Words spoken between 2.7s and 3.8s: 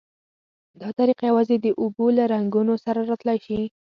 سره را تلای شي.